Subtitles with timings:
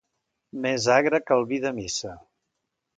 [0.63, 2.19] Més agre que el vi de missa.